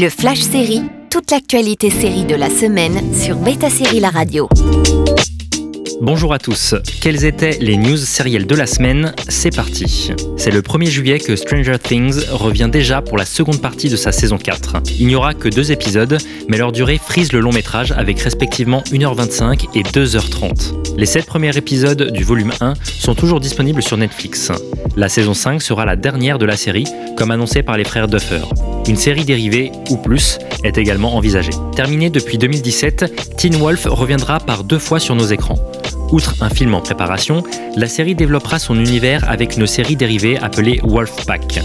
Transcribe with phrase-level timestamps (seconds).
[0.00, 4.48] Le Flash Série, toute l'actualité série de la semaine sur Beta Série La Radio.
[6.00, 6.76] Bonjour à tous.
[7.02, 10.12] Quelles étaient les news sérielles de la semaine C'est parti.
[10.36, 14.12] C'est le 1er juillet que Stranger Things revient déjà pour la seconde partie de sa
[14.12, 14.76] saison 4.
[15.00, 16.18] Il n'y aura que deux épisodes,
[16.48, 20.96] mais leur durée frise le long métrage avec respectivement 1h25 et 2h30.
[20.96, 24.52] Les 7 premiers épisodes du volume 1 sont toujours disponibles sur Netflix.
[24.94, 26.86] La saison 5 sera la dernière de la série,
[27.16, 28.42] comme annoncé par les frères Duffer.
[28.88, 31.52] Une série dérivée, ou plus, est également envisagée.
[31.76, 35.58] Terminée depuis 2017, Teen Wolf reviendra par deux fois sur nos écrans.
[36.10, 37.42] Outre un film en préparation,
[37.76, 41.60] la série développera son univers avec une série dérivée appelée Wolfpack.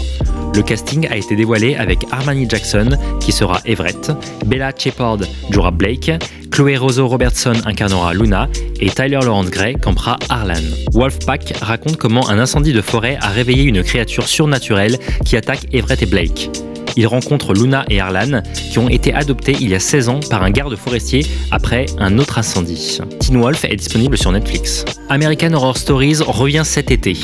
[0.54, 2.90] Le casting a été dévoilé avec Armani Jackson,
[3.20, 4.12] qui sera Everett,
[4.44, 6.12] Bella Shepard jouera Blake,
[6.50, 8.48] Chloé Rosso Robertson incarnera Luna
[8.80, 10.62] et Tyler Lawrence Gray campera Arlan.
[10.92, 16.02] Wolfpack raconte comment un incendie de forêt a réveillé une créature surnaturelle qui attaque Everett
[16.02, 16.50] et Blake
[16.96, 20.42] il rencontre Luna et Arlan, qui ont été adoptés il y a 16 ans par
[20.42, 22.98] un garde forestier après un autre incendie.
[23.20, 24.84] Teen Wolf est disponible sur Netflix.
[25.08, 27.16] American Horror Stories revient cet été.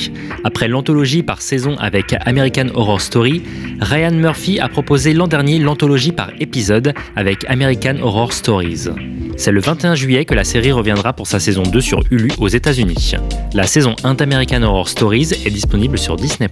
[0.44, 3.42] Après l'anthologie par saison avec American Horror Story,
[3.80, 8.88] Ryan Murphy a proposé l'an dernier l'anthologie par épisode avec American Horror Stories.
[9.36, 12.48] C'est le 21 juillet que la série reviendra pour sa saison 2 sur Hulu aux
[12.48, 13.14] États-Unis.
[13.54, 16.48] La saison 1 d'American Horror Stories est disponible sur Disney+.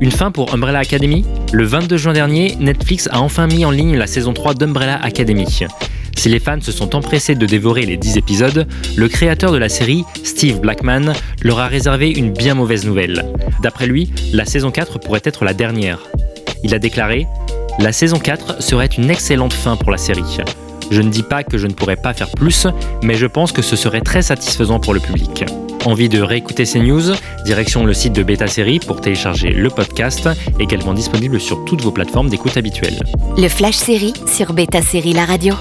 [0.00, 1.24] Une fin pour Umbrella Academy?
[1.52, 5.46] Le 22 juin dernier, Netflix a enfin mis en ligne la saison 3 d'Umbrella Academy.
[6.16, 9.68] Si les fans se sont empressés de dévorer les 10 épisodes, le créateur de la
[9.68, 13.26] série, Steve Blackman, leur a réservé une bien mauvaise nouvelle.
[13.62, 15.98] D'après lui, la saison 4 pourrait être la dernière.
[16.64, 17.28] Il a déclaré
[17.78, 20.38] La saison 4 serait une excellente fin pour la série.
[20.90, 22.66] Je ne dis pas que je ne pourrais pas faire plus,
[23.02, 25.44] mais je pense que ce serait très satisfaisant pour le public.
[25.84, 27.02] Envie de réécouter ces news?
[27.44, 31.92] Direction le site de Beta Série pour télécharger le podcast, également disponible sur toutes vos
[31.92, 32.98] plateformes d'écoute habituelles.
[33.36, 35.54] Le Flash Série sur Beta Série La Radio.